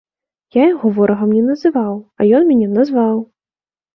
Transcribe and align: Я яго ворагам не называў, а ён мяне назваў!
Я 0.55 0.63
яго 0.67 0.87
ворагам 0.99 1.29
не 1.37 1.43
называў, 1.49 1.93
а 2.19 2.27
ён 2.39 2.47
мяне 2.51 2.67
назваў! 2.79 3.17